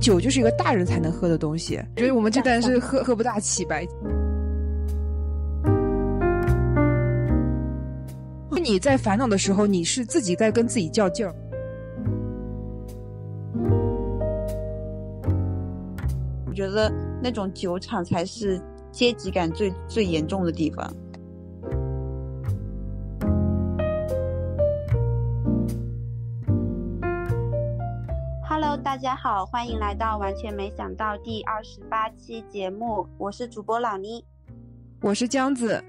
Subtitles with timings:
[0.00, 3.86] 酒就是一个大人才能喝的东西，所以我们这代人是喝喝不大起白。
[8.62, 11.34] 你在烦恼的时候，你是自己在跟自己较劲儿。
[16.46, 18.60] 我觉得那种酒厂才是
[18.92, 20.94] 阶级感最最严重的地方。
[29.00, 34.22] 家好，欢迎来到完全没想到第二十八期节目，我是主播老妮，
[35.00, 35.82] 我是江子，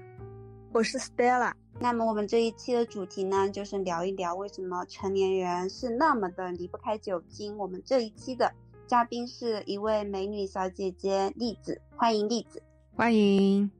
[0.72, 1.52] 我是 Stella。
[1.78, 7.54] 那么我们这一期的主题呢，就是聊一聊为什么成年人是那么的离不开酒精。
[7.58, 8.50] 我们这一期的
[8.86, 12.62] 嘉宾是一位美女小姐姐栗子，欢迎栗子，
[12.96, 13.70] 欢迎。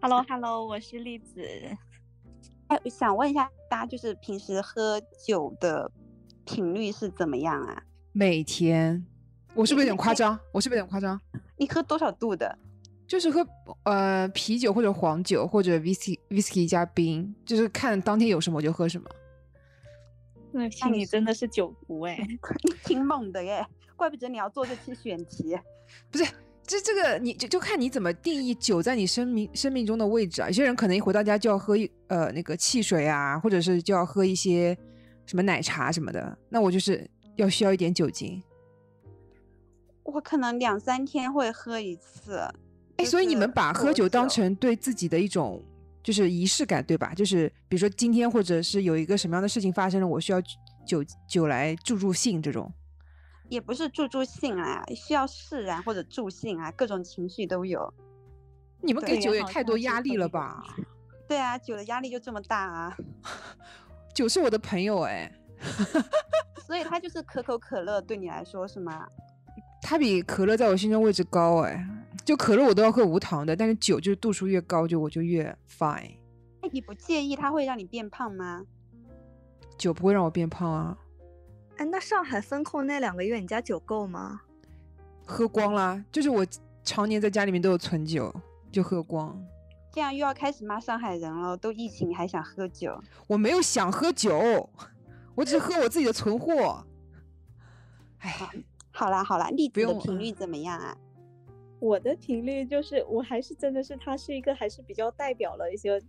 [0.00, 1.42] Hello Hello，我是栗子。
[2.68, 5.90] 哎，想问一下大家，就是平时喝酒的
[6.48, 7.82] 频率是怎么样啊？
[8.12, 9.04] 每天，
[9.54, 10.38] 我是不是有点夸张？
[10.50, 11.20] 我是不是有点夸张？
[11.58, 12.58] 你喝多少度的？
[13.06, 13.46] 就是喝
[13.84, 19.06] 呃啤酒或者黄酒或者 whisky whisky 加冰，就是看当天有什么我就喝什么。
[20.50, 22.16] 那听你真的是酒徒哎，
[22.64, 25.58] 你挺猛的耶，怪不得你要做这期选题。
[26.10, 26.24] 不是，
[26.66, 30.48] 这这个你就就看你怎么定义酒在你生命生命中的位置啊。
[30.48, 34.76] 有些人可能一回到家就要喝一呃那个汽水啊，或者是就要喝一些
[35.28, 38.42] 什么奶茶什么的，那我就是要需要一点酒精。
[40.02, 42.38] 我可能两三天会喝一次。
[42.96, 45.62] 哎，所以你们把喝酒当成对自己的一种
[46.02, 47.12] 就是仪式感，对吧？
[47.12, 50.40] 就是比如说今天或者是有一个什么样的事情发生了，我需要
[50.86, 52.72] 酒酒来助助兴，这种。
[53.50, 57.92] 也不是助助兴啊，需要释然或者助兴啊，各种情绪都有。
[58.80, 60.62] 你们给酒也太多压力了吧？
[61.28, 62.96] 对啊，酒的压力就这么大啊。
[64.18, 65.30] 酒是我的朋友哎，
[66.66, 69.06] 所以它就是可口可乐，对你来说是吗？
[69.80, 71.88] 它比可乐在我心中位置高哎，
[72.24, 76.16] 就可乐我都要喝无糖的，但是酒就是度数越高，就我就越 fine。
[76.62, 78.64] 哎，你不介意它会让你变胖吗？
[79.76, 80.98] 酒不会让我变胖啊。
[81.76, 84.40] 哎，那上海封控那两个月，你家酒够吗？
[85.24, 86.44] 喝光啦，就是我
[86.82, 88.34] 常年在家里面都有存酒，
[88.72, 89.40] 就喝光。
[89.92, 92.98] 这样又要开始骂上海人了，都疫情你还想喝酒？
[93.26, 94.68] 我没有想喝酒，
[95.34, 96.84] 我只是喝我自己的存货。
[98.18, 98.50] 哎，
[98.90, 100.96] 好啦好啦，栗子的用频率怎么样啊？
[101.80, 106.00] 我的频率就是，我还是真的是，它是一个还是比较代表了一些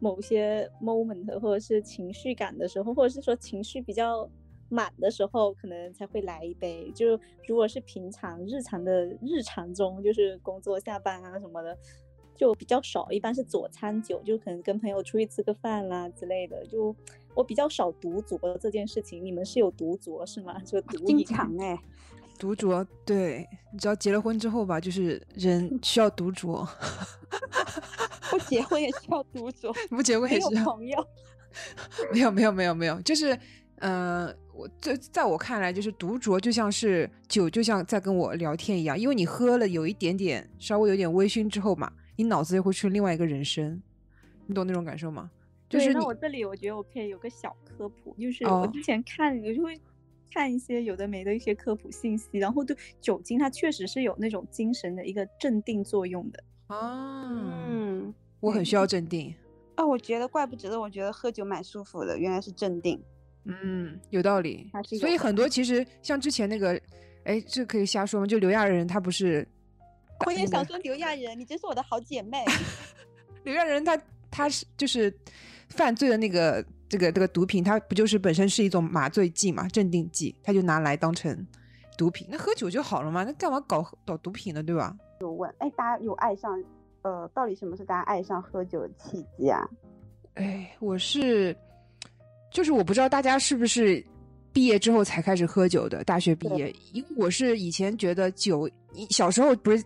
[0.00, 4.28] 某些 moment 或者是情绪感的时候，或者是说情绪比较
[4.68, 6.90] 满的时候，可能才会来一杯。
[6.92, 7.16] 就
[7.46, 11.78] 如果是平常日常的日常中，就是工作下班啊什么的，
[12.36, 16.66] 就比较少，一般是佐餐酒，就可能跟朋友出去吃个饭啦、之类的。
[16.66, 16.94] 就
[17.34, 20.58] 我比较少独酌这件事情，你们是有独酌是吗？
[20.66, 21.78] 就独经饮常哎、
[22.38, 26.66] 独酌，对，你知道结了婚之后吧，就是人 需要独酌，
[28.30, 31.06] 不结婚也需要独酌，不结婚也需要朋友。
[32.12, 33.38] 没有没有没有没有，就是，
[33.76, 43.82] 呃，我这在我看来，就是独酌就像是酒，就像在跟我聊天一样，因为你喝了有一点点稍微有点微醺之后嘛，你脑子也会去另外一个人生，
[44.46, 45.28] 你懂那种感受吗？
[45.68, 49.76] 就，是那我这里我觉得我可以有个小科普，就是哦我之前看，我就会
[50.32, 56.44] 看一些有的没的一些科普信息，然后对酒精它确实是有那种精神的一个镇定作用的。
[56.68, 59.34] 啊，嗯，我很需要镇定，
[59.76, 63.02] 哦，我觉得怪不得，我觉得喝酒蛮舒服的，原来是镇定。
[63.46, 64.70] 嗯，有道理。
[65.00, 66.80] 所以很多其实像之前那个，
[67.24, 68.26] 哎，这可以瞎说吗？
[68.26, 69.44] 就刘亚仁他不是
[70.26, 72.44] 我也想说刘亚仁，你真是我的好姐妹。
[73.44, 74.00] 刘亚仁他
[74.30, 75.12] 他是就是
[75.68, 81.46] 犯罪的那个这个这个毒品，它不就是本身是一种麻醉剂嘛，镇定剂，他就拿来当成
[81.98, 82.26] 毒品。
[82.30, 84.62] 那喝酒就好了嘛，那干嘛搞搞毒品呢？
[84.62, 84.96] 对吧？
[85.18, 86.62] 就问哎，大家有爱上，
[87.02, 89.68] 呃，到底什么是大家爱上喝酒的契机啊？
[90.34, 91.56] 哎，我是
[92.50, 94.04] 就是我不知道大家是不是
[94.52, 99.82] 毕业之后才开始喝酒的，大学毕业，因为我是以前觉得酒，你小时候不是。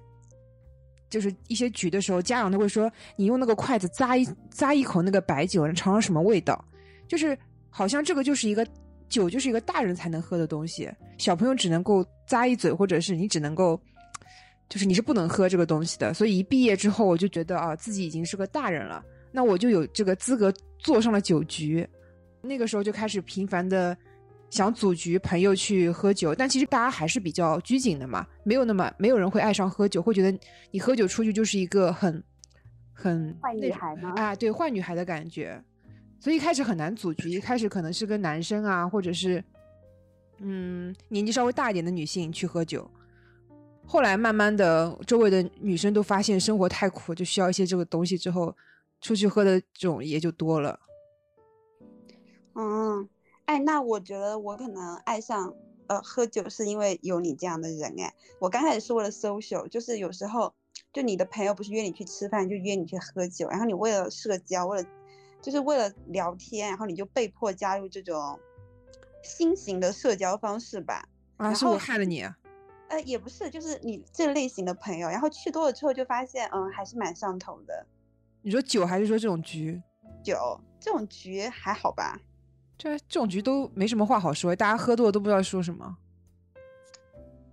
[1.09, 6.65] 就是一些局的时候，家长都会说你用那个筷子扎一扎一口那个白酒，尝尝什么味道，
[7.07, 7.37] 就是
[7.71, 8.67] 好像这个就是一个
[9.09, 13.81] 酒，就是一个大人才能喝的东西，小朋友只能够咂一嘴，或者是你只能够，
[14.69, 16.13] 就是你是不能喝这个东西的。
[16.13, 21.87] 所以一毕业之后，我就觉得啊，自己已经是个大人了，那我就有这个资格坐上了酒局。
[22.43, 23.97] 那个时候就开始频繁的
[24.51, 30.39] 想组局朋友去喝酒，但其实大家还是比较拘谨的嘛，没有那么没有人会爱上喝酒，会觉得
[30.71, 32.23] 你喝酒出去就是一个很
[32.93, 34.13] 很坏女孩吗？
[34.17, 35.63] 啊，对，坏女孩的感觉。
[36.19, 39.45] 所以一开始很难组局，一开始可能是跟男生啊，或者是
[40.39, 42.91] 嗯年纪稍微大一点的女性去喝酒。
[43.85, 48.57] 后来慢慢的，周围的女生都发现生活太苦，就需要一些这个东西，之后
[49.01, 50.81] 出去喝的这种也就多了。
[52.55, 53.09] 嗯，
[53.47, 55.55] 哎，那我觉得我可能爱上
[55.87, 58.13] 呃喝酒是因为有你这样的人哎。
[58.41, 60.53] 我刚开始是为了 social，就是有时候
[60.93, 64.89] 就你的朋友不是约你去吃饭，就约你去喝酒，然后你为了社交，为了
[65.41, 68.39] 就是为了聊天，然后你就被迫加入这种
[69.23, 71.09] 新型的社交方式吧。
[71.37, 72.37] 啊，是我害了你啊！
[72.89, 77.87] 呃，也不是，就是你这类型的朋友，然后去多了之后就发现，嗯，还是蛮上头的。
[78.43, 79.81] 你说酒还是说这种局？
[80.25, 82.19] 酒这种局还好吧？
[82.79, 85.97] 这这种局都没什么话好说，大家喝多了都不知道说什么。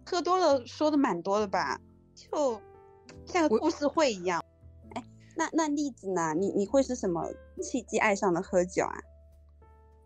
[0.06, 1.80] 喝多了说的蛮多的吧？
[2.14, 2.62] 就
[3.26, 4.44] 像个故事会一样。
[4.94, 5.04] 哎，
[5.36, 6.34] 那那例子呢？
[6.34, 7.28] 你你会是什么
[7.62, 8.96] 契机爱上了喝酒啊？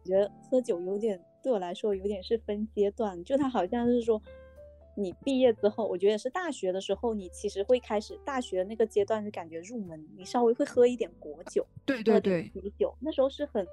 [0.03, 4.21] 我觉得喝酒有点对我来说有点是分阶段，就他好像是说。
[4.99, 13.63] 你毕业之后，我觉得是大学的时候，你其实会开始大学那个阶段就感觉入门，你稍微会喝一点果酒，对对对，啤酒，那时候是很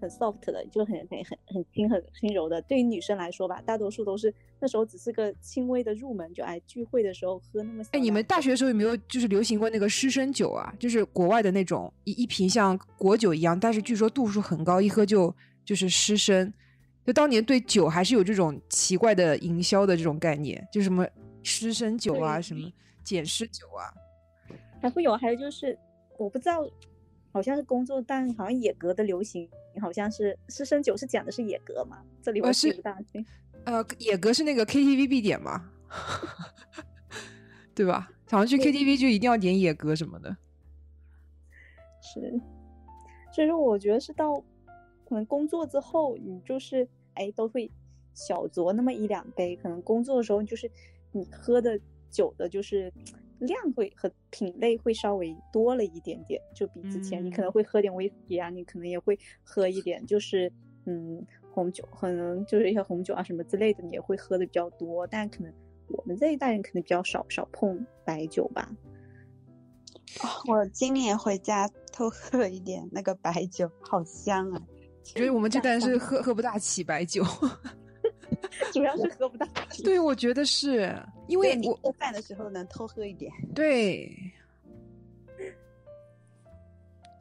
[0.00, 2.60] 很 soft 的，就很很很很轻很轻柔的。
[2.62, 7.82] 对于女生来说吧，大多数都是那时候只是个轻微的入门，就哎聚会的时候喝那么。
[7.92, 10.74] 哎，你们大学的时候有没有就是流行过那个师生酒啊？
[10.78, 16.52] 就是国外的那种一一瓶像果酒一样，但是据说度数很高，一喝就就是师生。
[17.06, 21.06] 就当年对酒还是有这种奇怪的营销的这种概念，就什么
[21.42, 22.66] 师生酒啊，什么
[23.04, 23.92] 捡尸酒啊，
[24.80, 25.78] 还会有，还有就是
[26.16, 26.66] 我不知道，
[27.34, 29.50] 好像是工作，但好像野格的流行，
[29.82, 32.00] 好像是师生酒是讲的是野格嘛？
[32.22, 33.26] 这里我记不大清。
[33.64, 35.68] 呃，野格是那个 KTV 必点嘛，
[37.74, 38.08] 对吧？
[38.30, 40.36] 好像去 KTV 就一定要点野格什么的。
[42.00, 42.40] 是，
[43.34, 44.42] 所以说我觉得是到。
[45.06, 47.70] 可能工作之后，你就是哎都会
[48.14, 49.54] 小酌那么一两杯。
[49.54, 50.68] 可能工作的时候，就是
[51.12, 51.78] 你喝的
[52.10, 52.90] 酒的，就是
[53.38, 60.52] 量会和品类会稍微多了一点点，就比之前你可能会喝点威士忌啊，你可能也会喝一点，就是
[60.86, 65.06] 嗯红酒，可能就是一些红酒啊什么之类的，你也会喝的比较多。
[65.06, 65.52] 但可能
[65.88, 68.70] 我们这一代人可能比较少少碰白酒吧。
[70.46, 74.62] 我今年回家偷喝了一点那个白酒，好香啊！
[75.02, 77.22] 所以我们这代是喝喝不大起白酒，
[78.72, 79.46] 主要是喝不到。
[79.82, 80.96] 对，我觉得是
[81.26, 83.32] 因为我做饭的时候能偷喝一点。
[83.54, 84.10] 对，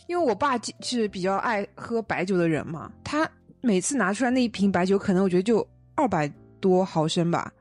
[0.08, 3.30] 因为我爸是比较爱喝白酒的人嘛，他
[3.62, 5.66] 每次拿出来那一瓶白酒，可能我觉得就
[5.96, 7.52] 二百多毫升吧，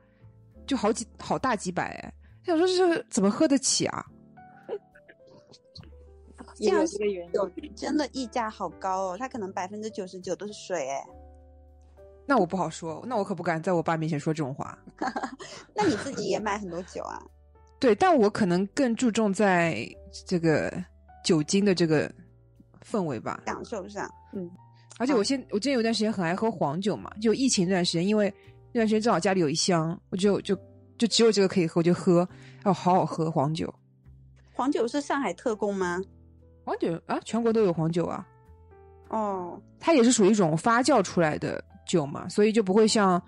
[0.67, 2.13] 就好几好大几百哎，
[2.45, 4.05] 想说这怎么喝得起啊？
[6.55, 11.03] 这样酒真的溢价好高哦，它可能百分之九十九都是水哎。
[12.25, 14.77] 那我不好说，那我可不敢在我爸面前说这种话。
[15.75, 17.21] 那你自己也买很多酒啊？
[17.79, 19.85] 对，但我可能更注重在
[20.25, 20.73] 这个
[21.23, 22.09] 酒精的这个
[22.81, 24.09] 氛围吧，享受上。
[24.33, 24.49] 嗯，
[24.97, 28.33] 而且我现我之前有段时间很爱喝黄酒嘛，就疫情那段时间，因为
[28.71, 30.57] 那段时间正好家里有一箱，我就就
[30.97, 32.27] 就只有这个可以喝，我就喝，
[32.63, 33.73] 哦，好好喝黄酒。
[34.53, 35.99] 黄酒是上海特供吗？
[36.63, 38.25] 黄酒啊，全国都有黄酒啊。
[39.09, 43.21] 哦，它也是属于一种发酵出来的酒嘛，所以就不会像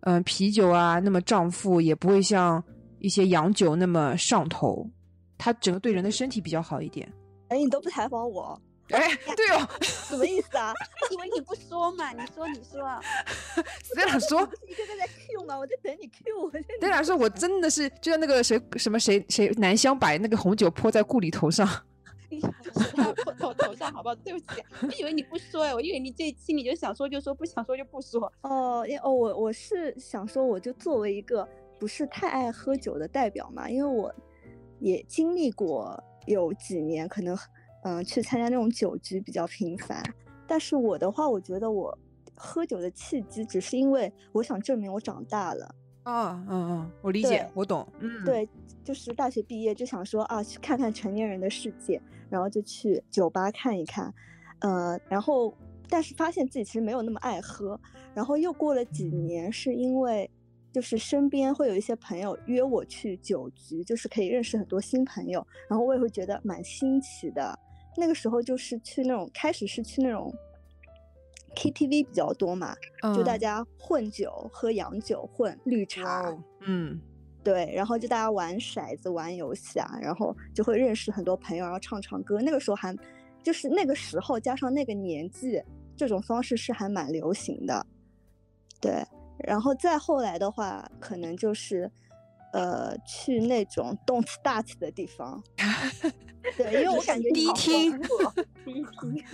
[0.00, 2.62] 嗯啤酒啊那么胀腹，也不会像
[2.98, 4.88] 一些洋酒那么上头。
[5.38, 7.10] 它整个对人的身体比较好一点。
[7.48, 8.60] 哎，你都不采访我？
[8.90, 10.72] 哎，对哦， 什么意思啊？
[11.10, 12.80] 因为你不说嘛，你说你说。
[13.94, 14.40] 谁俩说？
[14.68, 16.50] 一个个在 Q 嘛，我在等你 Q 我。
[16.80, 21.66] 对俩说，我真的是就像那个谁什么谁谁南湘把那个红酒泼在顾里头上。
[22.40, 24.14] 他 头头上好不好？
[24.16, 28.32] 对不起，我以为你不说哎，我以为你这心里就想说就说，不想说就不说。
[28.42, 31.46] 哦，因哦，我我是想说，我就作为一个
[31.78, 34.14] 不是太爱喝酒的代表嘛，因为我
[34.80, 37.36] 也经历过有几年可能
[37.84, 40.02] 嗯去参加那种酒局比较频繁，
[40.46, 41.96] 但是我的话，我觉得我
[42.36, 45.74] 喝酒的契机只是因为我想证明我长大了。
[46.04, 48.48] 啊，嗯嗯，我理解，我懂，嗯，对，
[48.82, 54.12] 就是大学毕业就想说啊，去看看成年人的世界，然后就去酒吧看一看，
[54.60, 55.54] 呃，然后
[55.88, 57.78] 但是发现自己其实没有那么爱喝，
[58.14, 60.30] 然后又过了几年，是因为
[60.72, 67.58] 就是身边会有一些朋友约我去酒局，就是可以认识很多新朋友，然后我也会觉得蛮新奇的，
[67.98, 70.34] 那个时候就是去那种开始是去那种。
[71.54, 72.74] KTV 比较多嘛，
[73.14, 76.98] 就大家混酒喝洋酒混绿茶，嗯，
[77.44, 82.40] 对，然后就大家玩骰子玩游戏啊，然后就会认识很多朋友，然后唱唱歌。
[82.40, 82.96] 那个时候还
[83.42, 85.62] 就是那个时候加上那个年纪，
[85.96, 87.84] 这种方式是还蛮流行的。
[88.80, 89.04] 对，
[89.38, 91.90] 然后再后来的话，可能就是，
[92.52, 95.42] 呃，去那种动次打次的地方。
[96.56, 98.00] 对，因为我感觉第一厅
[98.64, 99.24] 第一题，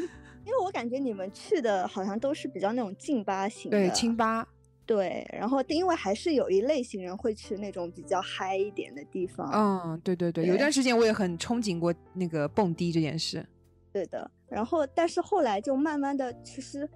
[0.45, 4.47] 因为我感觉你们去的好像都是比较那种劲吧型的，对，清吧，
[4.89, 13.47] 对，然后因为还是有一类型人会去那种比较嗨一点的地方，嗯，对对对，有一段时间我也很憧憬过那个蹦迪这件事。
[13.93, 14.31] 对的。
[14.49, 16.89] 然后，但是后来就慢慢的，其实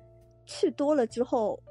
[0.47, 1.63] 去多了之后，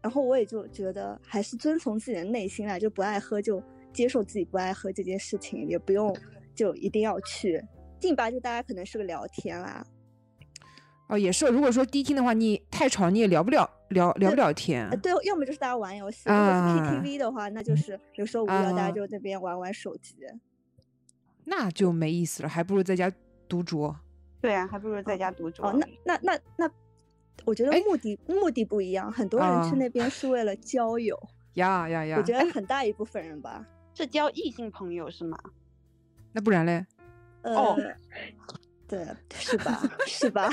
[0.00, 3.60] 然后我也就觉得还是遵从自己的内心啦，就不爱喝就
[3.92, 6.16] 接受自己不爱喝这件事情，也不用
[6.54, 7.60] 就一定要去。
[7.98, 9.84] 劲吧就大家可能是个聊天啦，
[11.08, 14.96] 哦，也是，如果说迪厅的话，你太吵你也聊不了聊聊不了天呃，。
[14.96, 20.16] 对，要么就是大家玩游戏，如果啊是 KTV 的话，那就是有时候无聊，大啊家就那边玩玩手机。
[21.44, 23.12] 那就没意思了，还不如在家
[23.46, 23.94] 独酌。
[24.40, 25.62] 对啊，还不如在家独酌。
[25.66, 26.70] 哦，那那那那，
[27.44, 31.18] 我觉得哎目的目的不一样，很多人啊去那边是为了交友，
[31.54, 32.16] 呀呀呀！
[32.16, 33.64] 我觉得很大一部分人吧。
[33.94, 35.38] 是交异性朋友是吗？
[36.32, 36.84] 那不然嘞？
[37.42, 37.76] 呃，哦
[38.86, 39.06] 对，
[39.38, 39.82] 是吧？
[40.06, 40.48] 是吧？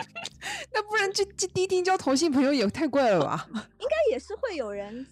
[0.72, 3.46] 那不然这这迪厅交同性朋友也太怪了吧？
[3.52, 5.06] 应该也是会有人，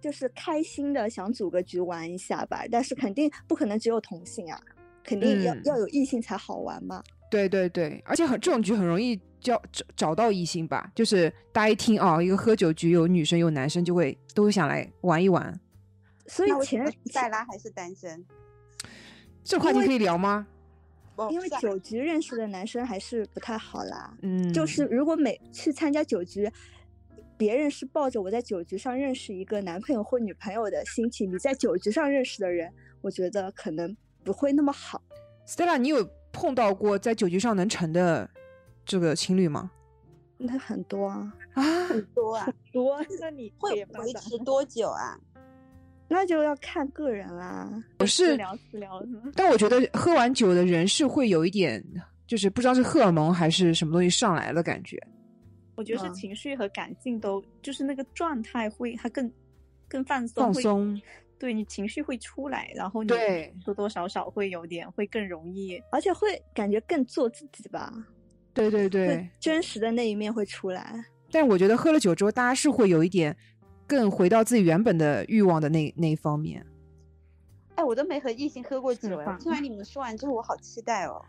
[0.00, 4.60] 就是开心的想组个局玩一下吧，但是肯定不可能只有同性啊，
[5.04, 7.02] 肯定要、嗯要有异性才好玩嘛。
[7.30, 15.58] 对对对，而且很这种局很容易交找找到异性吧，就是大家一听哦，一个喝酒局有女生有男生，就会都会想来玩一玩。
[16.26, 18.24] 所以前塞拉还是单身？
[19.44, 20.46] 这话题可以聊吗？
[21.26, 24.16] 哦因为酒局认识的男生还是不太好啦。
[24.22, 26.50] 嗯，就是如果每去参加酒局，
[27.36, 35.02] 别人是抱着我在酒局上认识一个男朋友或女朋友的心情，你在酒局上认识的人，我觉得可能不会那么好。
[35.46, 38.30] Stella，你有碰到过在酒局上能成的
[38.84, 39.70] 这个情侣吗？
[40.38, 45.18] 那很多啊，啊，很多啊，很多，那你会维持多久啊？
[46.08, 47.70] 那就要看个人啦。
[47.98, 49.02] 我是私聊私聊，
[49.34, 51.82] 但我觉得喝完酒的人是会有一点，
[52.26, 54.98] 就是不知道是荷尔蒙还是什么东西上来的感觉。
[55.74, 59.30] 我觉得是嗯情绪和感性都，就是那个状态会它更
[59.88, 61.00] 更放松，放松，
[61.38, 67.90] 对你情绪会出来，然后你对多多少少会有点会更容易，而且会感觉更做自己吧，
[68.52, 69.26] 对对对。
[69.40, 71.02] 真实的那一面会出来。
[71.30, 73.34] 但我觉得喝了酒之后，大家是会有一点
[73.92, 76.64] 更回到自己原本的欲望的那那一方面。
[77.74, 81.22] 哎，我都没和异性喝过酒哎，听完你们说完之后，我好期待哦。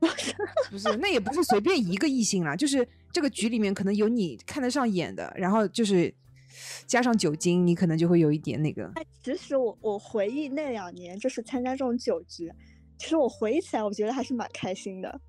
[0.70, 6.12] 不是，那也不是随便一个异性啦，就是这个局里面可能有你看得上眼的，然后就是
[6.84, 8.90] 加上酒精，你可能就会有一点那个。
[8.96, 12.52] 哎，其实我我回忆那两年就是参加这种酒局，
[12.98, 15.20] 其实我回忆起来，我觉得还是蛮开心的。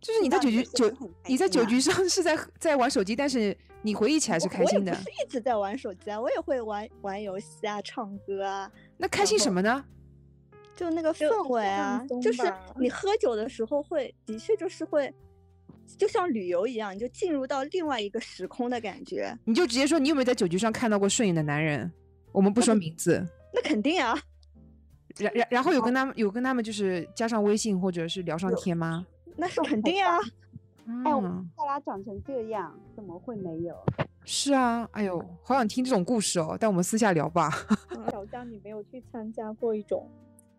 [0.00, 0.92] 就是你在酒局酒
[1.26, 5.10] 你在酒局上是在在玩手机，但是你回忆起来是开心的我也不。
[5.10, 9.84] 是一直在玩手机啊，我也会玩玩游戏啊、唱歌啊，那开心什么呢？
[10.76, 12.42] 就那个氛围啊就是
[12.78, 15.12] 你喝酒的时候会，的确就是会，
[15.96, 19.36] 就像旅游一样，你就进入到另外一个时空的感觉。
[19.44, 21.90] 你就直接说你有没有在酒局上看到过顺眼的男人？
[22.30, 24.16] 我们不说名字，那肯定啊，
[25.16, 29.06] 然然然后有跟他们有跟他们就是加上微信或者是聊上天吗？
[29.36, 30.18] 那是肯定啊。
[31.04, 33.76] 哎，我们，萨拉长成这样，怎么会没有？
[34.24, 37.50] 是啊，哎呦，好想听这种故事哦，但我们私下聊吧。
[38.10, 40.08] 小江，你没有去参加过一种，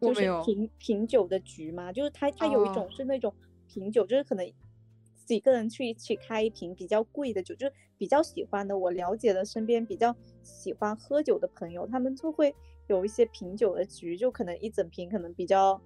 [0.01, 1.91] 就是品品酒的局吗？
[1.93, 3.33] 就是他他有一种哦是那种
[3.67, 4.53] 品酒，就是可能
[5.25, 8.77] 几个人去一起开一瓶比较贵的酒，就是比较喜欢的。
[8.77, 12.53] 我了解的身边比较喜欢喝酒的朋友，他们就会
[12.87, 15.81] 有一些品酒的局，就可能一整瓶可能比较。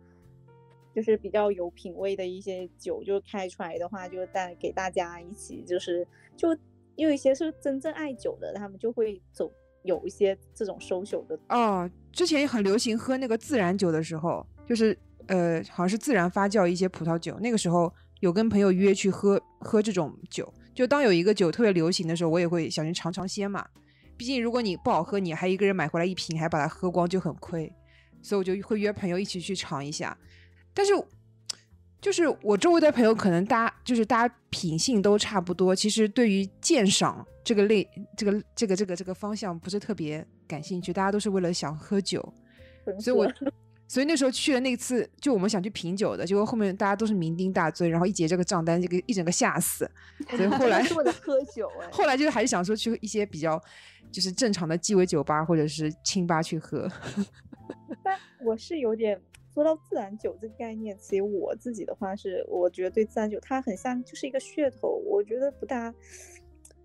[0.96, 6.56] 就是比较有品味的一些酒，就开出来的话，就带给大家一起，就是就
[6.96, 9.52] 有一些是真正爱酒的，他们就会走
[9.84, 17.40] 有一些这种收酒的哦，之前也很流行喝那个自然酒的时候，就是呃，好像是自然发酵一些葡萄酒。
[17.40, 23.66] 那个时候有跟朋友约去喝喝这种酒，就当有一个酒特别流行的时候，我也会想去尝尝鲜嘛。
[24.18, 27.72] 毕竟如果你不好喝，你还一个人买回来一瓶，还把它喝光就很亏，
[28.22, 30.16] 所以我就会约朋友一起去尝一下。
[30.74, 30.94] 但是
[32.00, 37.88] 就是我周围的朋友，可能大家就是大家品性都差不多，其实对于鉴赏这个类
[38.18, 42.22] 这个这个这个这个方向不是特别感兴趣，大家都是为了想喝酒。
[43.00, 43.32] 所以我
[43.88, 49.90] 所以那时候去了那次，就我们想去品酒的，结果后面大家都是酩酊大醉，然后一结这个账单，这个一整个吓死。
[50.32, 51.90] 所以后来是为了喝酒哎。
[51.92, 53.62] 后来就是还是想说去一些比较
[54.10, 56.90] 就是正常的鸡尾酒吧或者是清吧去喝。
[58.04, 59.22] 但我是有点
[59.54, 65.94] 说到自然酒这个概念，其实我自己的话是，我觉得对自然酒它很像就是一个噱头，我觉得不大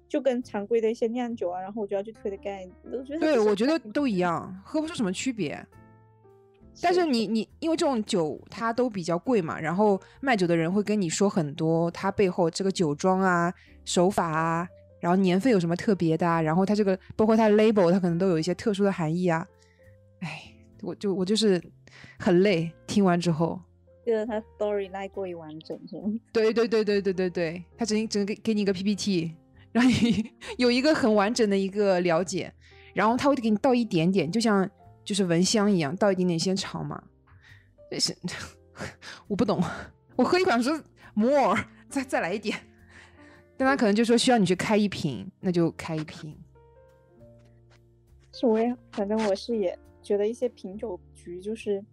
[0.08, 5.64] 就跟常规的一些酿酒啊，然后我就要去推的概念，我觉得对，我觉得都一样，喝不出什么区别。
[6.82, 13.50] 但是你你因为这种酒它都比较贵嘛，然后卖酒的人会跟你说很多它背后这个酒庄啊、
[13.87, 14.68] 手法啊，
[15.00, 19.46] 然后年份有什么特别的啊，然后它这个包括它的 label 它可能都有一些特殊的含义啊。
[20.20, 20.42] 哎，
[20.82, 21.58] 我就我就是
[22.18, 23.61] 很累，听完之后，
[24.04, 26.12] 觉得他 story 太过于完整，是吗？
[26.32, 29.35] 对对对对对对对，他整整给给你一个 PPT，
[29.73, 32.52] 让你 有一个很完整的一个了解，
[32.94, 34.68] 然后他会给你倒一点点，就像
[35.04, 37.02] 就是蚊香一样，倒一点点先尝嘛。
[37.90, 38.16] 这是
[39.28, 39.62] 我不懂，
[40.16, 40.78] 我喝一口想说
[41.14, 41.56] more，
[41.88, 42.58] 再再来一点，
[43.56, 46.37] 但他可能就说需要你去开一瓶，那就开一瓶。
[48.32, 51.84] 是我也，反正我是也觉得一些品酒局就是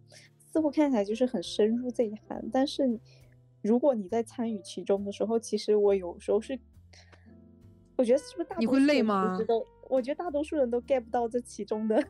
[0.52, 3.00] 似乎看起来就是很深入这一行，但是
[3.64, 6.60] 如果你在参与其中的时候，其实我有时候是，
[7.96, 9.36] 我觉得是不是大你会累吗？
[9.90, 12.04] 我觉得大多数人都 get 不到这其中的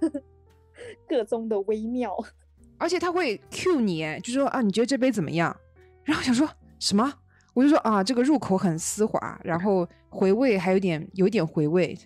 [1.08, 2.14] 各中的微妙。
[2.78, 5.56] 而且他会 cue 你，就说啊，你觉得这杯怎么样？
[6.04, 7.14] 然后想说什么？
[7.54, 11.98] 我就说啊，这个入口很丝滑，然后回味还有点有一点回味，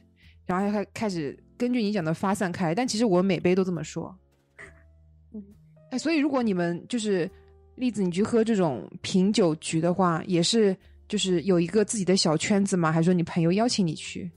[0.45, 2.73] 然后还开始根据你讲的发散开。
[2.75, 4.15] 但其实我每杯都这么说。
[5.33, 5.43] 嗯，
[5.91, 7.29] 哎，所以如果你们就是
[7.75, 10.75] 例子，你去喝这种品酒局的话，也是
[11.07, 12.91] 就是有一个自己的小圈子吗？
[12.91, 14.29] 还是说你朋友邀请你去？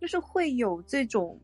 [0.00, 1.40] 就是会有这种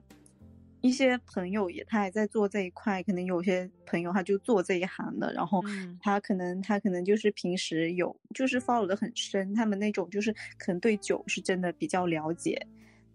[0.80, 12.60] 一些朋友也他也在做这一块，可能有些朋友他就做这一行的，然后嗯他可能他可能就是平时有就是 follow 的很深，他们那种就是可能对酒是真的比较了解，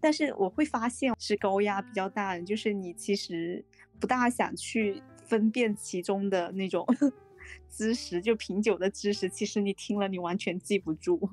[0.03, 3.63] 但是我会发现是高压比较大的，就是你其实
[4.01, 6.85] 不大想去分辨其中的那种
[7.71, 11.29] 知识，就品酒的知识，其实你听了你完全记不住。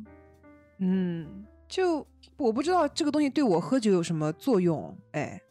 [0.79, 5.43] 嗯，就我不知道这个东西对我喝酒有什么作用，哎，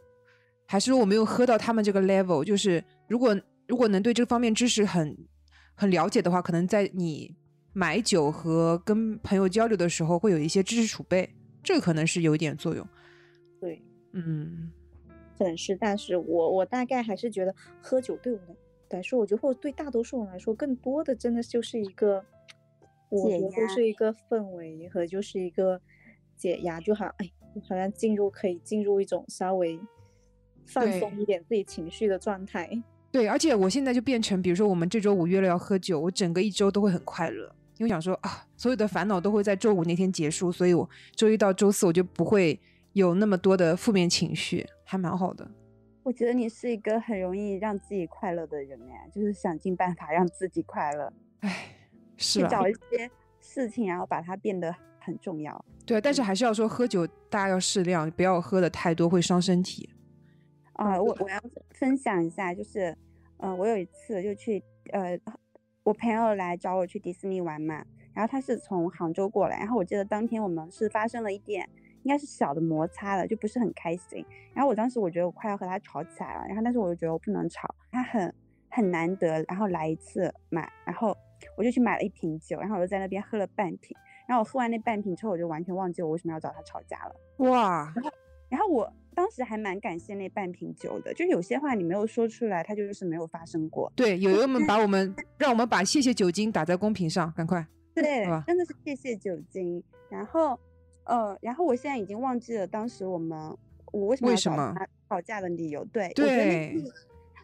[0.65, 2.41] 还是说我没有喝到他们这个 level。
[2.41, 5.17] 就是如果如果能对这方面知识很
[5.75, 7.35] 很了解的话，可能在你
[7.73, 11.29] 买酒和跟朋友交流的时候会有一些知识储备，
[11.61, 12.87] 这可能是有一点作用。
[14.11, 14.71] 对，嗯，
[15.37, 18.55] 可能是，但是我我大概还是觉得喝酒对我来
[18.97, 22.23] 来说，我觉得或者对大多数人来说，更多的真的就是一个，
[23.09, 25.79] 我觉得是一个氛围和就是一个
[26.35, 27.31] 解压，就好像哎，
[27.67, 29.79] 好像进入可以进入一种稍微
[30.65, 32.69] 放松一点自己情绪的状态。
[33.11, 42.59] 对，而且我现在就变成，比如说我们这周五约了要喝酒，我整个一周都会很快乐，因为想说啊，所有的烦恼都会在周五那天结束，所以我周一到周四我就不会
[42.93, 45.49] 有那么多的负面情绪，还蛮好的。
[46.03, 51.75] 我觉得你是一个很容易让自己快乐的人哎，就是想尽办法让自己快乐，哎，
[52.17, 52.47] 是吧？
[52.47, 55.63] 去找一 些事情，然后把它变得很重要。
[55.85, 59.89] 对，但是还是要说喝酒大家要适量，不要喝的太多，会伤身体。
[60.73, 61.39] 啊、我我要
[61.71, 62.97] 分享一下，就是，
[63.37, 65.19] 呃，我有一次就去，呃，
[65.83, 71.69] 我朋友来找我去迪士尼玩嘛，然后他是从杭州过来，然后我记得当天我们是发生了一点，
[72.03, 74.25] 应该是小的摩擦了，就不是很开心。
[74.53, 78.33] 然后我当时我觉得我快要和他吵起来了，然后但是我又觉得我不能吵，他很
[78.69, 81.15] 很难得，然后来一次买，然后
[81.57, 83.95] 我就去买了一瓶酒，然后我就在那边喝了半瓶，
[84.27, 87.15] 然后我喝完那半瓶之后，我就完全忘记我为什么要找他吵架了。
[87.49, 87.93] 哇，
[88.49, 93.91] 然后我当时还蛮感谢那半瓶酒的，就有些话你没有说出来，它就是没有发生过。
[93.95, 97.65] 对，友友们 把我们让我们把谢谢酒精打在公屏上，赶快。
[97.93, 99.83] 对，真的是谢谢酒精。
[100.09, 100.59] 然后，
[101.09, 103.37] 呃，然后我现在已经忘记了当时我们
[103.91, 104.75] 我为什么要找为什么
[105.09, 105.83] 吵架的理由。
[105.85, 106.93] 对，对次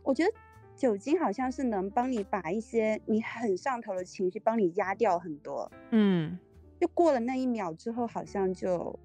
[0.03, 0.31] 我觉得
[0.75, 5.71] 酒精好像是能帮你把一些你很上头的情绪帮你压掉很多。
[5.89, 6.37] 嗯，
[6.79, 8.97] 就过了那一秒之后，好像就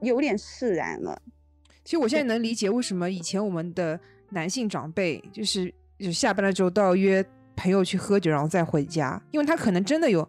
[0.00, 1.20] 有点释然了。
[1.84, 7.22] 其实我现在能理解为什么以前我们的男性长辈就是就下班了之后都要约
[7.56, 10.26] 朋友去喝酒，然后再回家，因为他可能真的有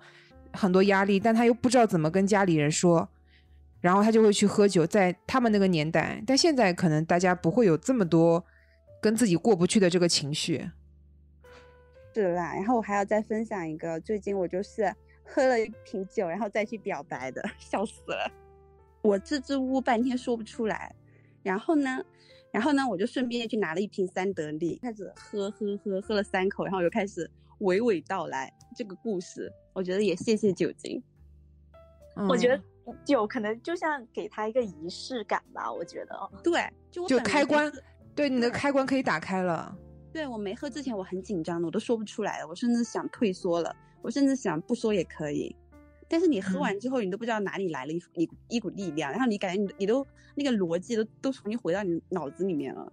[0.51, 3.07] 很多压力，但他又不知道怎么跟家里人说，
[3.81, 4.87] 然后他就会去喝酒。
[4.87, 8.45] 在他们那个年代，但现在可能大家不会有这么多
[9.01, 10.69] 跟自己过不去的这个情绪。
[12.13, 18.31] 是啦，然后我还要再分享一个，最近我就是喝了一瓶酒，然后再去表白的，笑死了。
[19.01, 20.93] 我支支吾吾半天说不出来，
[21.41, 22.03] 然后呢，
[22.51, 27.27] 然后呢，我就顺便去拿了一瓶三得利，开始喝喝喝，喝了三口，然后我就开始
[27.61, 29.51] 娓娓道来这个故事。
[29.73, 31.01] 我觉得也谢谢酒精，
[32.29, 32.63] 我觉嗯得
[33.05, 36.31] 酒可能就像给他一个仪式感吧，我觉得。
[36.43, 37.71] 对，就我就开关，
[38.15, 39.75] 对你的开关可以打开了。
[40.13, 45.55] 对我没喝之前我很紧张的，我都说不出来了，我甚至想退缩了，我甚至想不说也可以。
[46.09, 52.91] 但是你喝嗯完之后，你都不知道哪里来了一股一股一股力量，然后你感觉你你都那个逻辑都都重新回到你脑子里面了。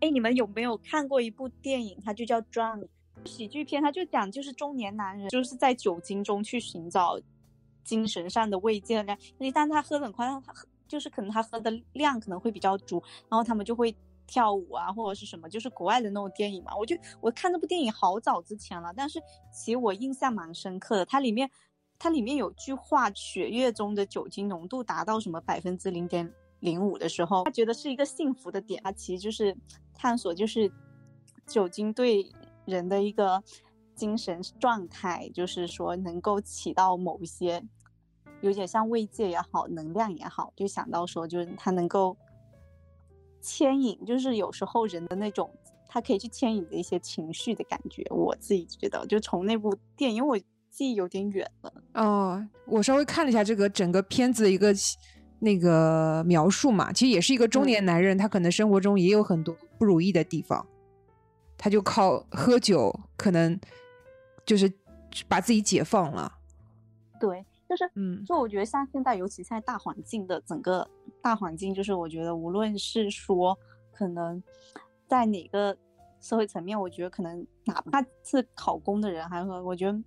[0.00, 2.00] 哎，你们有没有看过一部电影？
[2.04, 2.84] 它就叫《Drunk》，
[3.24, 7.18] 喜剧片，它就讲就是中年男人就是在酒精中去寻找
[7.88, 13.96] 精神上的慰藉量，一旦他喝的很快，他喝就是可能他喝的量可能会比较足，然后他们就会
[14.26, 16.76] 跳舞啊或者是什么，就是国外的那种电影嘛。
[16.76, 19.18] 我就我看这部电影好早之前了，但是
[19.50, 21.50] 其实我印象蛮深刻的，它里面
[21.98, 29.56] 它里面有句话，血液中的酒精浓度达到什么百分之零点零五的时候，他觉得是一个幸福的点，他其实就是
[29.94, 30.70] 探索就是
[31.46, 32.30] 酒精对
[32.66, 33.42] 人的一个
[33.94, 37.62] 精神状态，就是说能够起到某一些
[38.40, 42.16] 有点像慰藉也好，能量也好，就想到说就是它能够
[43.40, 45.50] 牵引，就是有时候人的那种。
[45.90, 51.72] 它可以去牵引的一些情绪的感觉，我自己觉得，就从那部电影，因为我记忆有点远了。
[51.94, 54.70] 哦，我稍微看了一下这个整个片子的一个
[55.38, 60.66] 那个描述嘛，其实也是一个中年男人，他可能生活中也有很多不如意的地方，
[61.56, 63.58] 他就靠喝酒，可能
[64.44, 64.70] 就是
[65.26, 66.30] 把自己解放了。
[67.18, 70.88] 对，就是，嗯，就我觉得像现在，尤其现在大环境的整个
[71.20, 73.58] 大环境，就是我觉得无论是说
[73.92, 74.42] 可能
[75.06, 75.76] 在哪个
[76.20, 80.02] 社会层面，我觉得可能哪怕是考公的人，还有我觉得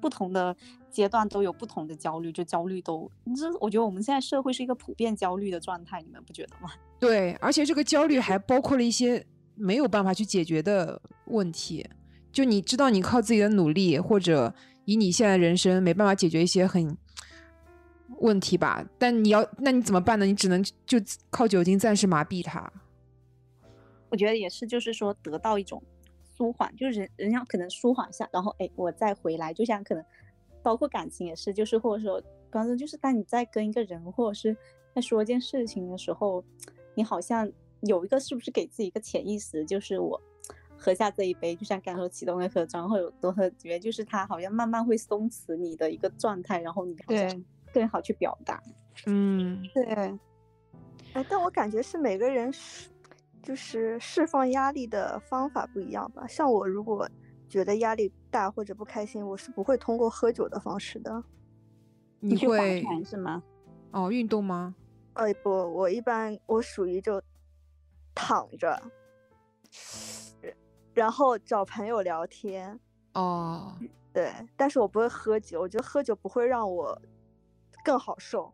[0.00, 0.56] 不同的
[0.90, 6.70] 阶段都有不同的焦虑，就焦虑都，这我觉得我们现在社会是一个普遍焦虑的状态，你们不觉得吗？
[7.00, 11.84] 对，而且这个焦虑还包括了一些没有办法去解决的问题。
[12.32, 16.96] 就你知道，你靠自己的努力，或者以你现在人生没办法解决一些很
[18.18, 20.24] 问题吧，但你要，那你怎么办呢？
[20.26, 20.98] 你只能就
[21.30, 22.72] 靠酒精暂时麻痹它。
[24.10, 25.82] 我觉得也是，就是说得到一种
[26.36, 30.04] 舒缓，就是人人家可能舒缓一下，然后哎，我再回来，就像可能
[30.62, 34.56] 包括感情也是，就是或者说，比方说，就是当你在跟一个人或者是
[34.94, 36.44] 在说一件事情的时候，
[36.94, 40.20] 你好像有一个是不是给自己一个潜意识，就是我
[40.82, 48.60] 喝下这一杯，就像刚说启动的喝然后有多喝几杯，就是它好像慢慢会松弛你的一个状态，然后你好像更好去表达。
[49.06, 49.84] 嗯，对，
[51.14, 52.90] 哎，但我感觉是每个人释
[53.42, 56.26] 就是释放压力的方法不一样吧。
[56.26, 57.08] 像我如果
[57.48, 61.22] 觉得压力大或者不开心，我是不会通过喝酒的方式的。
[62.18, 63.42] 你会是吗？
[63.92, 64.74] 哦运动吗？
[65.14, 67.22] 哎，不，我一般我属于就
[68.14, 68.82] 躺着，
[70.94, 72.78] 然后找朋友聊天，
[73.14, 73.74] 哦，
[74.12, 77.00] 对，但是我不会喝酒，我觉得喝酒不会让我
[77.84, 78.52] 更好受。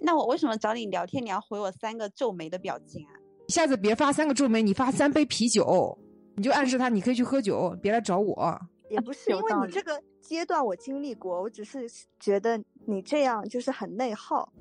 [0.00, 3.12] 那我为什么找你聊天，你要回我三个皱眉的表情啊？
[3.48, 5.98] 一下次别发三个皱眉，你发三杯啤酒，
[6.36, 8.60] 你就暗示他你可以去喝酒，别来找我。
[8.90, 11.86] 也不是因为你这个阶段我经历过，我只是
[12.20, 14.52] 觉得你这样就是很内耗，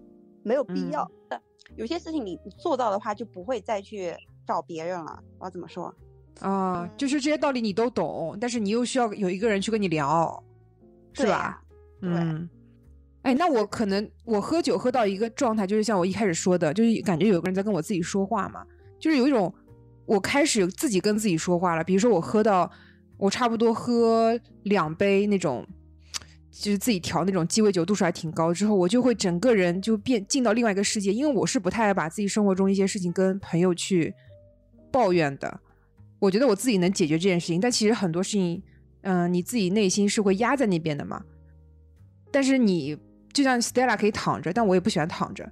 [0.43, 1.11] 没有必嗯要。
[1.75, 4.15] 有些事情你你做到的话，就不会再去
[4.47, 5.21] 找别人了。
[5.39, 5.93] 我要怎么说？
[6.39, 10.43] 啊，就是这些道理你都懂，但是你又需要有一个人去跟你聊，
[11.13, 11.61] 是吧
[12.01, 12.49] 嗯，
[13.21, 18.65] 哎，那我可能我喝酒喝到一个状态，就是像我一开始说的，就是感觉有个人在跟我自己说话嘛，
[18.99, 19.53] 就是有一种
[20.05, 21.83] 我开始自己跟自己说话了。
[21.83, 22.71] 比如说我喝到
[23.17, 25.63] 我差不多喝两杯那种，
[26.51, 34.11] 就是自己调那种鸡尾酒，度数还挺高之后，我就会整个人就变进到另外一个世界，因为我是不太爱把自己生活中一些事情跟朋友去
[34.91, 35.59] 抱怨的。
[36.21, 38.61] 我觉得我自己能解决这件事情，但其实很多事情，
[39.01, 41.25] 嗯、你自己内心是会压在那边的嘛。
[42.31, 42.95] 但是你
[43.33, 45.51] 就像 Stella 可以躺着，但我也不喜欢躺着，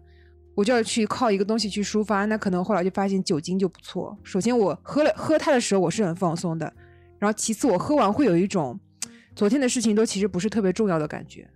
[0.54, 2.26] 我就要去靠一个东西去抒发。
[2.26, 4.16] 那可能后来就发现酒精就不错。
[4.22, 6.72] 首先我喝了喝它的时候我是很放松的，
[7.18, 8.80] 然后其次我喝完会有一种
[9.36, 11.50] 昨天的事情都其实不是特别重要的感觉。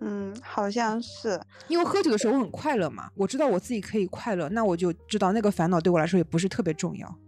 [0.00, 1.40] 嗯，好像是。
[1.66, 7.18] 因为喝酒的时候我很快乐嘛，我知道我自己可以快乐，那我就知道那个烦恼对我来说也不是特别重要。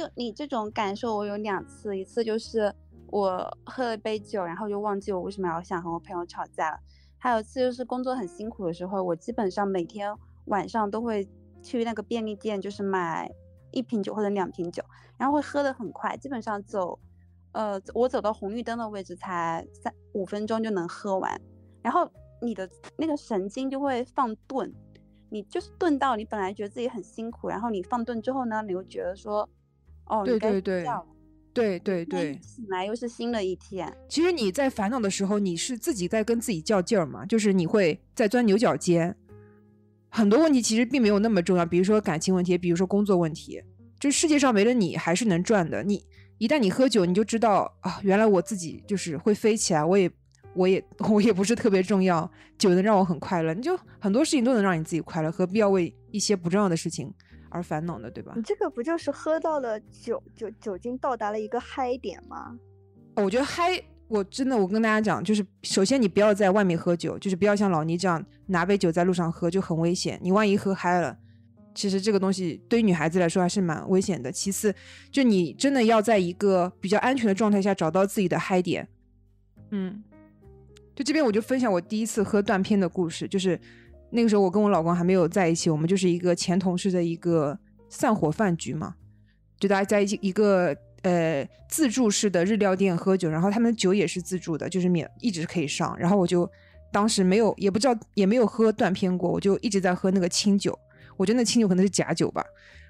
[0.00, 2.74] 就你这种感受，我有两次，一次就是
[3.08, 6.78] 我喝了一杯酒，然后就忘记我为什么要想和我朋友吵架了；
[7.18, 11.28] 还有一次就是工作很辛苦的时候，我基本上每天晚上都会
[11.62, 13.30] 去那个便利店，就是买
[13.72, 14.82] 一瓶酒或者两瓶酒，
[15.18, 16.98] 然后会喝得很快，基本上走，
[17.52, 21.38] 呃，我走到红绿灯的位置才三五分钟就能喝完，
[21.82, 22.10] 然后
[22.40, 24.72] 你的那个神经就会放钝，
[25.28, 29.46] 你就是钝到你本来觉得自己很辛苦，然后你放钝之后呢，你会觉得说。
[30.10, 30.84] 哦，对对对
[31.52, 33.92] 对对对，醒来又是新的一天。
[34.08, 39.16] 其实你在烦恼的时候，你是自己在跟自己较劲儿嘛，就是你会在钻牛角尖。
[40.08, 43.62] 很多问题其实并没有那么重要，比如说感情问题，比如说工作问题，
[43.98, 45.82] 这世界上没了你还是能转的。
[45.84, 46.04] 你
[46.38, 50.10] 一旦你喝酒，你就知道啊，原来我自己就是会飞起来，我也
[50.54, 57.12] 我也 我也不是特别重要，酒能让我很快乐，你就很多事情都能让你自己快乐，何必要为一些不重要的事情
[57.50, 58.10] 而烦恼的？
[58.10, 58.42] 对吧你？
[58.42, 62.58] 这个不就是喝到了酒酒酒精到达了一个嗨点吗？
[63.16, 70.18] 我觉得嗨，我真的我跟大家讲，就是首先你不要在外面喝酒，就是不要像老倪这样拿杯酒在路上喝，就很危险。
[70.22, 71.18] 你万一喝嗨了，
[71.74, 74.32] 其实这个东西对于女孩子来说还是蛮危险的。
[74.32, 74.74] 其次，
[75.10, 78.88] 就你真的要在一个比较安全的状态下找到自己的嗨点。
[79.70, 80.02] 嗯，
[80.94, 83.60] 就这边我就分享我第一次喝断片的故事，就是
[84.10, 88.94] 那个时候我跟我老公还没有在一起，我们就是一个前同事的一个散伙饭局嘛，
[89.58, 95.96] 就大家在一起一个呃自助式的日料店喝酒，然后他们的酒也是自助的，就是免一直可以上。
[95.98, 96.50] 然后我就
[96.92, 100.76] 当时没有也不知道也没有喝断片过，我就一直在喝那个清酒，
[101.16, 102.44] 我觉得那清酒可能是假酒吧，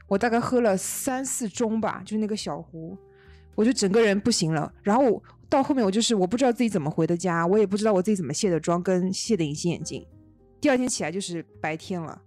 [0.09, 2.97] 我大概喝了三四盅吧，就是那个小壶，
[3.55, 4.73] 我就整个人不行了。
[4.83, 10.07] 然后到后面我就是我不知道自己怎么回的家，我也不知道我自己怎么卸的妆跟卸的隐形眼镜。
[10.61, 12.21] 第二天起来就是白天了，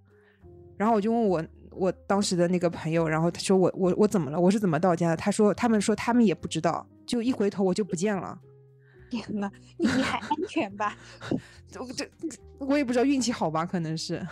[0.77, 4.39] 然后我就问我我当时的那个朋友，然后他说我我我怎么了？
[4.39, 5.15] 我是怎么到家的？
[5.17, 8.39] 他说他们说他们也不知道，就一回头我就不见了。
[9.09, 10.97] 天呐，你你还安全吧？
[11.79, 12.09] 我这
[12.57, 14.25] 我也不知道运气好吧，可能是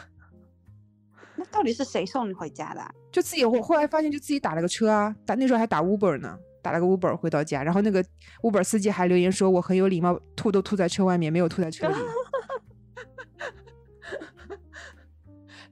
[1.38, 2.92] 那到底是谁送你回家的啊？
[3.12, 8.04] 就自己我后来发现就自己打了个车啊，打那时候还打 Uber 呢，打了个 Uber 回到家，然后那个
[8.42, 11.96] Uber 司机还留言说我很有礼貌，吐都吐在车外面，没有吐在车里。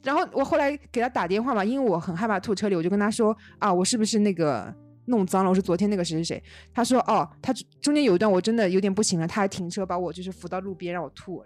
[0.04, 4.74] 然后我后来给他打电话嘛，因为我很害怕吐车里，我就跟他说啊，我是不是那个
[5.06, 5.50] 弄脏了？
[5.50, 6.44] 我是昨天那个谁谁谁。
[6.74, 11.44] 他说哦，他中间有一段我真的有点不行了，他还停车把我就是扶到路边让我吐。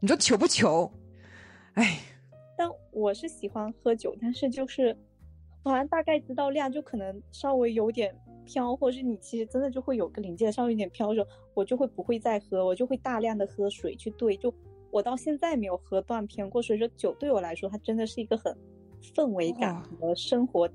[0.00, 0.90] 你说糗不糗？
[1.74, 1.98] 哎，
[2.56, 4.96] 但我是喜欢喝酒，但是就是
[5.62, 8.14] 好像大概知道量，就可能稍微有点
[8.46, 14.36] 飘，或者是你其实真的就会有个临界稍微有点飘的时候，我就会不会再喝，我就会大量的喝水去兑。
[14.36, 14.52] 就
[14.90, 18.56] 我到现在没有喝断片过，所以说酒对我来说，它真的是一个很
[19.14, 20.68] 氛围感和生活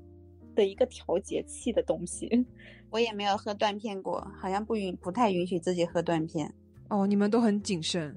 [0.54, 2.46] 的一个调节器的东西。
[2.90, 6.52] 我也没有喝断片过，好像不允不太允许自己喝断片。
[6.88, 8.14] 哦，你们都很谨慎。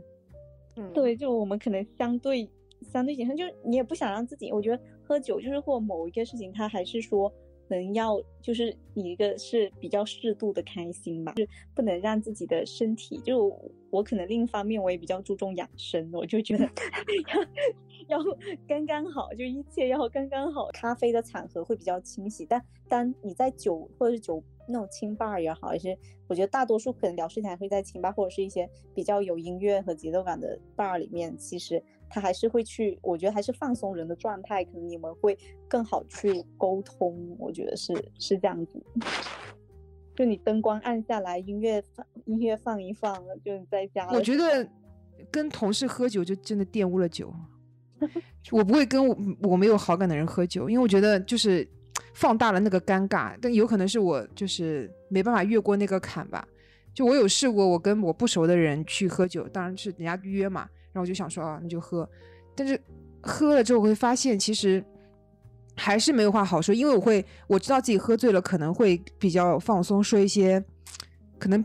[0.75, 2.47] 嗯，对，就我们可能相对
[2.91, 7.33] 相对谨慎，就是你也不想让自己，我觉得喝酒就是或某一个事情，它还是说
[7.75, 13.53] 能要就是你一个是比较适度的开心吧，就是不能让自己的身体，就
[13.89, 16.65] 我可能另一方面我也比较注重养生，我就觉得
[18.09, 18.23] 要要
[18.67, 20.69] 刚刚好，就一切要刚刚好。
[20.73, 38.83] 咖啡的场合会比较清晰，但当你在酒或者是酒那种清吧也好，还是我觉得大多数可能聊事情还会在清吧或者是一些比较有音乐和节奏感的 bar 里面，其实他还是会去，我觉得还是放松人的状态，可能你们会更好去沟通，我觉得是是这样子。
[40.15, 44.07] 就你灯光暗下来，音乐放音乐放一放，就你在家。
[44.11, 44.67] 我觉得
[45.29, 47.33] 跟同事喝酒就真的玷污了酒。
[48.51, 51.67] 我不会跟我我没有好感的人喝酒，因为我觉得就是
[52.13, 56.47] 放大了那个尴尬，但有可能是我就是没办法越过那个坎吧。
[56.93, 62.09] 就我有试过，我跟我不熟的人去喝酒，当然是人家约嘛，然然后就想说啊，那就喝。
[62.55, 62.79] 但是
[63.21, 64.83] 喝了之后，我会发现其实
[65.75, 70.63] 还是没有话好说，因为我会我知道自己喝醉了，可能会比较放松，说一些
[71.37, 71.63] 可能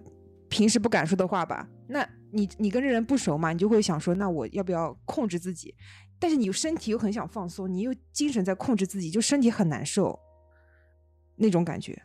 [0.50, 1.66] 平时不敢说的话吧。
[1.88, 5.74] 那你你跟这人不熟嘛，你就会想说，那我要不要控制自己？
[6.18, 10.20] 但是你身体又很想放松，你又精神在控制自己，就身体很难受，
[11.36, 12.00] 那种感觉。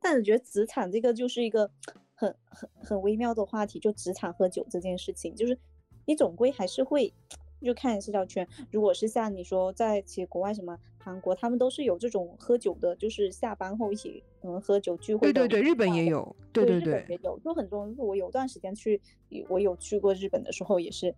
[0.00, 1.70] 但我觉得职场这个就是一个
[2.18, 5.56] 很很很微妙的话题，就职场喝酒这件事情，就是
[6.04, 7.14] 你总归还是会
[7.62, 8.46] 就看社交圈。
[8.72, 17.88] 如果是像你说在其实国外什么韩国，他们都是有这种喝酒的，就是下班后一起嗯喝酒聚会对对对，日本也有，对对对对，日本也有，就很多。
[17.96, 19.00] 我有段时间去，
[19.48, 21.14] 我有去过日本的时候，也是，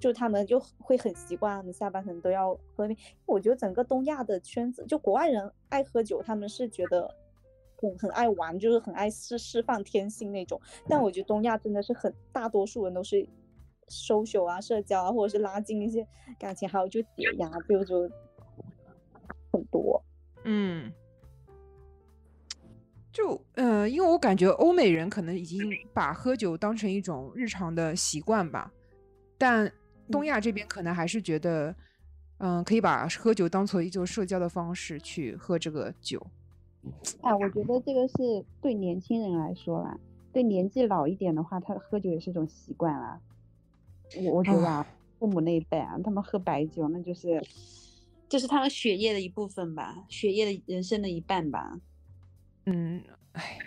[0.00, 2.96] 就他们就会很习惯，他们下班可能都要喝杯。
[3.26, 7.14] 我觉得整个东亚的圈子，就国外人爱喝酒，他们是觉得
[7.82, 10.58] 很很爱玩，就是很爱释释放天性那种。
[10.88, 13.28] 但我觉得东亚真的是很大多数人都是
[13.88, 16.06] social 啊、社交啊，或者是拉近一些
[16.38, 18.08] 感情，还有就解压，就就
[19.52, 20.02] 很多。
[20.44, 20.92] 嗯，
[23.12, 25.60] 就呃，因为我感觉欧美人可能已经
[25.92, 28.72] 把喝酒当成一种日常的习惯吧，
[29.36, 29.70] 但
[30.10, 31.74] 东亚这边可能还是觉得，
[32.38, 36.24] 嗯、可以把喝酒当做一种社交的方式去喝这个酒。
[37.20, 39.96] 啊，我觉得这个是对年轻人来说啦，
[40.32, 43.20] 对年纪老一点的话，他喝酒也是一种习惯啦。
[44.16, 44.86] 我我觉得啊，
[45.18, 47.40] 父母那一辈啊，他们喝白酒，那就是
[48.28, 51.78] 就是他们血液的一部分吧，血液的人生的一半吧。
[52.66, 53.58] 嗯，哎，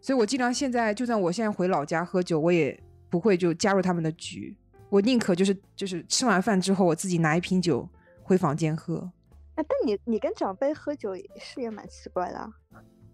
[0.00, 4.56] 所以我尽量现在，就算我现在回老家喝酒，我也不会就加入他们的局，
[4.88, 7.86] 我宁可就是就是吃完饭之后，我自己拿一瓶酒
[8.22, 9.10] 回房间喝。
[9.56, 12.50] 哎，但你你跟长辈喝酒也是也蛮奇怪的啊。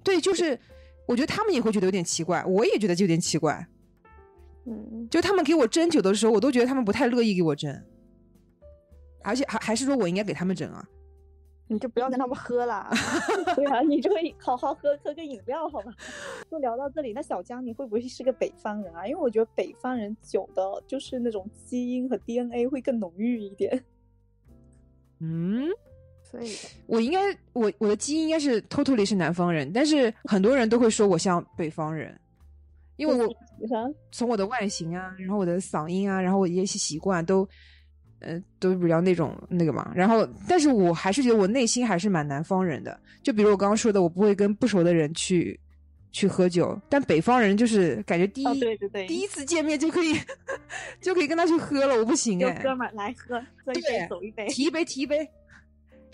[0.05, 0.59] 对，就是
[1.07, 3.67] 我觉得他们也会觉得有点奇怪，我也觉得就有点奇怪。
[4.65, 7.83] 嗯，就他们给我斟酒的时候，我都觉得他们不太乐意给我斟，
[9.23, 10.87] 而且还还是说我应该给他们斟啊。
[11.69, 12.89] 你就不要跟他们喝了。
[13.57, 15.93] 对啊，你就好好喝喝个饮料好吧？
[16.49, 19.05] 就聊到这里，那小江你会不会是个北方人啊？
[19.05, 23.85] 因为我觉得北方人酒的就是那种基因和 DNA 会更浓郁一点。
[25.19, 25.69] 嗯，
[26.31, 26.55] 所以
[26.87, 27.21] 我应该
[27.53, 32.19] 我我的基因应该是 totally 是南方人，但是很多人都会说我像北方人，
[32.97, 33.35] 因为我
[34.11, 37.49] 从我的外形啊，然后我的嗓音啊，然后我一些习惯都。
[38.19, 42.99] 呃，都比较那种那个嘛，然后，但是我还是觉得我内心还是蛮南方人的。
[43.23, 45.61] 就比如我刚刚说的，我不会跟不熟的人去
[46.13, 50.15] 去喝酒，但北方人就是感觉第一对对对，第一次见面就可以
[50.99, 55.29] 就可以跟他去喝了，我不行哎，哥们儿来喝，喝一杯走一杯，提一杯提一杯，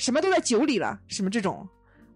[0.03, 1.67] 什么都在酒里了，什么这种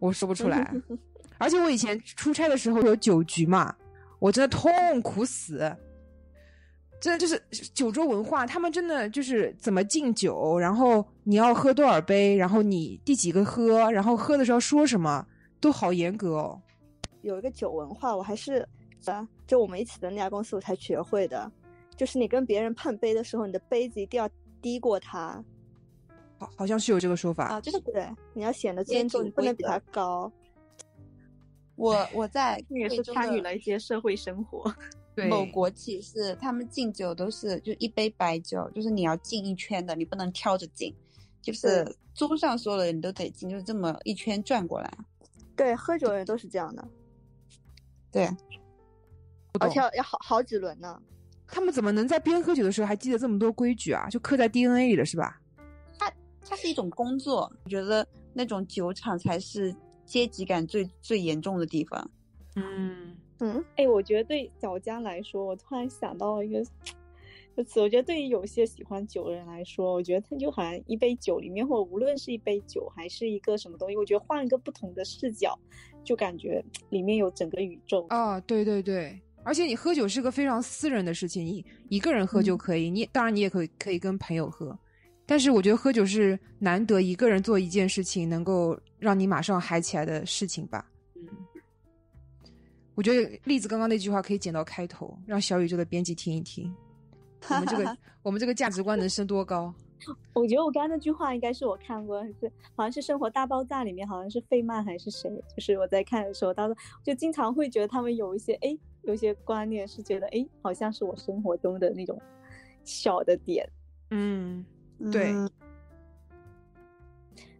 [0.01, 0.75] 我说不出来。
[1.38, 3.72] 而且我以前出差的时候有酒局嘛，
[4.18, 5.72] 我真的痛苦死。
[6.99, 7.40] 真的就是
[7.72, 15.25] 酒桌文化，他们真的就是怎么敬酒，然后你要喝多少杯，然后你第几个喝，然后喝的时候说什么，
[15.61, 16.61] 都好严格哦。
[17.22, 18.66] 有一个酒文化，我还是
[19.05, 21.49] 啊，就我们一起的那家公司我才学会的，
[21.94, 24.29] 就是你跟别人碰杯的时候，你的杯子一定要
[24.61, 25.40] 低过他。
[26.38, 30.31] 好，好像是有这个说法啊，就是对，你要显得尊重，你不能比他高。
[31.77, 34.75] 我我在也是参与了一些社会生活。
[35.31, 40.94] 某国企是他们敬酒都是就一杯白酒，就是你要敬一圈的，你不能挑着敬，
[41.40, 44.92] 就是桌上所有的人都得敬，就是这么一圈转过来。
[45.57, 46.87] 对，喝酒的人都是这样的。
[48.12, 48.29] 对，
[49.59, 51.01] 而且要好好几轮呢。
[51.46, 54.07] 他们怎么能在边喝酒的时候还记得这么多规矩啊？
[54.11, 55.40] 就刻在 DNA 里了是吧？
[56.49, 62.11] 它它是一种工作，我觉得那种酒厂才是阶级感最最严重的地方。
[62.55, 63.17] 嗯。
[63.41, 66.65] 嗯，哎，我觉得对小江来说，我突然想到一个
[67.65, 75.55] 词，我觉得对于有些喜欢酒的人来说，我觉得他就好像一杯酒里面，或者无论是一杯酒还是一个什么东西，我觉得换一个不同的视角，
[76.03, 78.07] 就感觉里面有整个宇宙。
[78.09, 84.79] 啊，对对对，而且你喝酒是个非常私人的事情，你一个人喝就可以，你当然你也可以可以跟朋友喝，
[85.27, 90.87] 但是我觉得喝酒是难得一个人做一件事情能够让你马上嗨起来的事情吧。
[91.17, 91.23] 嗯
[92.95, 96.75] 我觉得栗子刚刚那句话可以剪到开头，让小宇宙的编辑听一听。
[97.51, 99.75] 我们这个我们这个价值观能升多高？
[100.33, 112.19] 我觉得我刚刚那句话应该是我看过，是好像是《生活大爆炸》里面，好像是费曼还是谁，就是我在看的时候，他说就经常会觉得他们有一些哎，有些观念是觉得哎，好像是我生活中的那种
[112.83, 113.69] 小的点。
[114.11, 114.65] 嗯，
[115.13, 115.33] 对。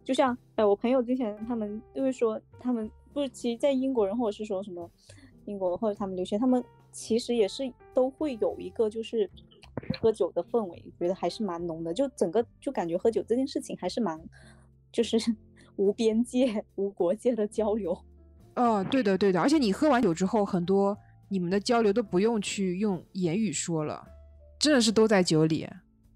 [0.03, 4.89] 就像哎，我朋友之前他们就会说，他们不是其实，在英国人或者是说什么。
[5.45, 9.29] 英国或者他们留学，他们其实也是都会有一个就是
[10.01, 11.93] 喝酒的氛围，觉得还是蛮浓的。
[11.93, 14.21] 就整个就感觉喝酒这件事情还是蛮
[14.91, 15.17] 就是
[15.77, 17.97] 无边界、无国界的交流。
[18.57, 19.39] 哦，对的，对的。
[19.39, 20.97] 而且你喝完酒之后，很多
[21.29, 24.05] 你们的交流都不用去用言语说了，
[24.59, 25.65] 真的是都在酒里。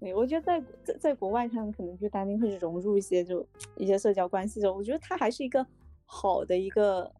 [0.02, 5.64] 对，我觉得在在在国外，他们可能就担心会融入一些就一些社交关系中，我觉得它还是一个
[6.04, 7.10] 好的一个。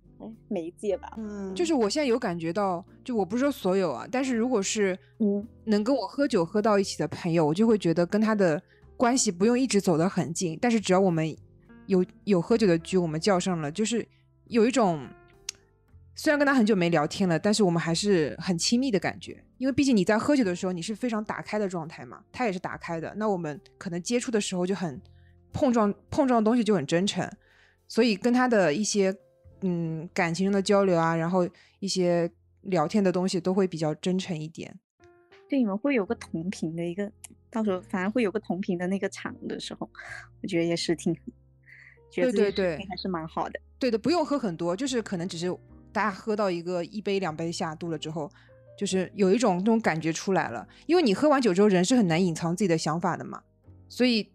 [0.47, 8.62] 媒介吧，嗯，就是我现在有感觉到，就我不是说所有啊，但是如果是嗯能跟我喝酒喝到一起的朋友，我就会觉得跟他的
[8.97, 11.37] 关系不用一直走得很近，但是只要我们
[11.87, 14.07] 有有喝酒的局，我们叫上了，就是
[14.47, 15.09] 有一种
[16.14, 25.01] 虽然跟他很久没聊天了，但是我们还是很亲密的感觉，因为毕竟你在喝酒的时候你是非常打开的状态嘛，他也是打开的，那我们可能接触的时候就很
[25.53, 27.29] 碰撞碰撞的东西就很真诚，
[27.88, 29.16] 所以跟他的一些。
[29.64, 31.48] 嗯，感情上的交流啊，然后
[31.79, 32.29] 一些
[32.62, 34.77] 聊天的东西都会比较真诚一点。
[35.48, 37.08] 对，你们会有个同频的一个，
[37.48, 39.88] 到时候反而会有个同频的那个场的时候，
[40.42, 41.15] 我觉得也是挺，
[42.10, 43.60] 觉得对对对，还是蛮好的。
[43.79, 45.56] 对的，不用喝很多，就是可能只是
[45.93, 48.31] 大家喝到一个一杯两杯下肚了之后，
[48.79, 50.67] 就是有一种那种感觉出来了。
[50.87, 53.43] 因为你喝完酒之后，人是很难隐藏自己的想法的嘛，
[53.88, 54.31] 所以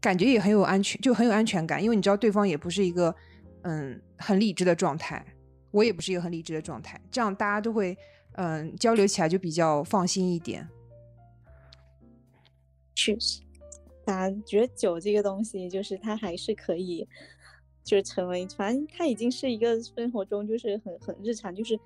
[0.00, 1.82] 感觉也很有安全，就很有安全感。
[1.82, 3.14] 因为你知道对方也不是一个。
[3.62, 5.22] 嗯，很理智的状态，
[5.70, 7.94] 我也不是一个很理智的状态，这样大家都会
[8.36, 10.66] 嗯交流起来就比较放心一点。
[12.94, 13.42] 确实，
[14.02, 17.06] 大家觉酒这个东西，就是它还是可以，
[17.82, 21.78] 就是成为，反正他已经是一个生活中就是很很日常，就是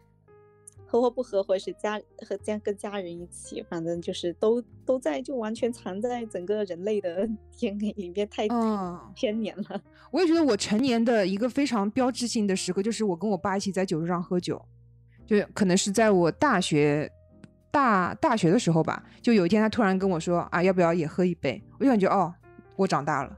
[0.87, 9.81] 合或不合，或者是家和家跟家人一起，反正就是都都在，就完全藏在整个人类的 DNA 里面，太嗯，千年了。
[10.13, 14.61] 我也觉得我成年的一个非常标志性的时刻，就是我跟我爸一起在酒桌上喝酒，
[15.27, 17.11] 就可能是在我大学
[17.71, 19.03] 大大学的时候吧。
[19.23, 21.61] 就有一天他突然跟我说啊，要不要也喝一杯？
[21.79, 22.33] 我就感觉哦，
[22.77, 23.37] 我长大了。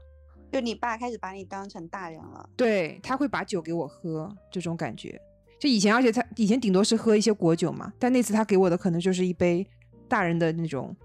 [0.57, 2.49] 就你爸开始把你当成大人了。
[2.55, 5.21] 对他会把酒给我喝，这种感觉。
[5.59, 9.67] 就以前，而且他以前顶多是喝一些果酒嘛，但那次他给我的可能就是一杯
[10.07, 10.95] 大人的那种，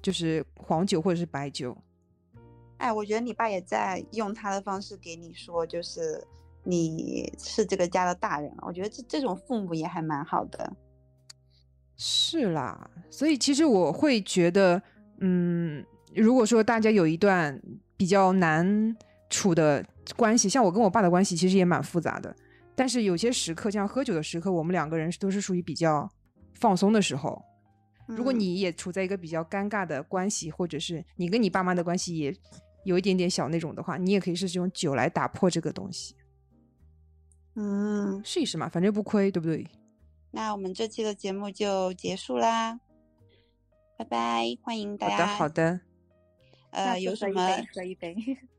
[0.00, 1.76] 就是黄酒或者是白酒。
[2.78, 6.26] 哎，我觉得你爸也在用他的方式给你说，就是
[6.64, 8.64] 你是这个家的大人了。
[8.66, 10.72] 我觉得这这种父母也还蛮好的。
[11.94, 14.82] 是啦，所以其实我会觉得，
[15.20, 17.62] 嗯，如果说大家有一段
[18.02, 18.96] 比较难
[19.30, 19.86] 处的
[20.16, 22.34] 关系，像我跟我爸的关系其实也蛮复杂的。
[22.74, 26.10] 但是有些时刻，像喝酒的时刻，我们两个人都是属于比较
[26.54, 27.40] 放松的时候。
[28.08, 32.34] 如果嗯你也处在一个比较尴尬的关系，或者是你跟你爸妈的关系也
[32.84, 36.16] 有一点点小那种的话，你也可以试试用酒来打破这个东西，
[37.54, 39.64] 嗯，试一试嘛，反正不亏，对不对？
[40.32, 42.80] 那我们这期的节目就结束啦，
[43.96, 44.58] 拜拜！
[44.60, 45.54] 欢迎大家好家。
[45.54, 45.80] 的，好的，
[46.72, 48.14] 呃，有什么杯喝一杯。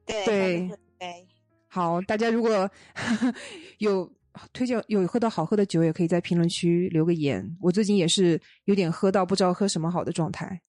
[0.06, 1.28] 对对 下次喝一杯
[1.68, 2.70] 好，大家如果
[3.80, 4.12] 有
[4.52, 7.56] 推荐有喝到好喝的酒，也可以在评论区留个言。
[7.62, 10.62] 我最近也是有点喝到不知道喝什么好的状态。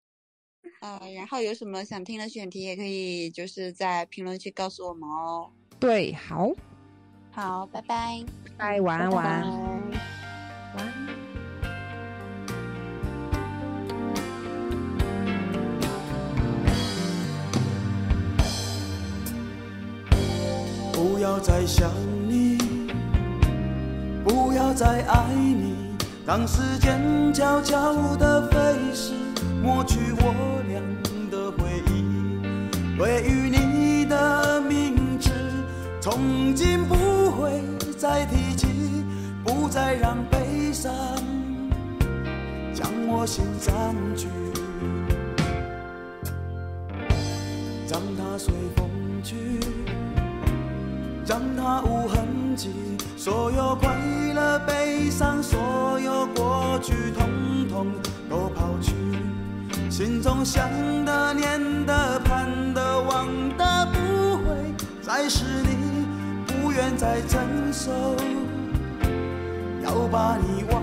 [0.80, 5.50] 呃，然后有什么想听的选题，也可以就是在评论区告诉我们哦。
[5.80, 6.50] 对，好，
[7.30, 8.24] 好，拜拜。
[8.56, 10.13] 拜，晚安，晚安。
[21.24, 21.90] 不要再想
[22.28, 22.58] 你，
[24.22, 25.96] 不要再爱你，
[26.26, 28.58] 让时间悄悄地飞
[28.92, 29.14] 逝，
[29.62, 30.34] 抹去我
[30.68, 30.78] 俩
[31.30, 32.04] 的回忆。
[32.98, 35.30] 对于你的名字，
[35.98, 36.94] 从今不
[37.30, 37.62] 会
[37.96, 38.66] 再提起，
[39.42, 40.92] 不再让悲伤
[42.74, 44.28] 将我心占据，
[47.88, 48.86] 让它随风
[49.22, 49.34] 去。
[51.84, 52.70] 无痕迹，
[53.16, 53.90] 所有快
[54.34, 57.28] 乐、悲伤，所有过去，统
[57.68, 57.86] 统
[58.28, 58.92] 都抛去。
[59.90, 60.68] 心中想
[61.04, 66.06] 的、念的、盼的、望的，不会再是你，
[66.46, 67.40] 不愿再承
[67.72, 67.90] 受，
[69.84, 70.82] 要把你忘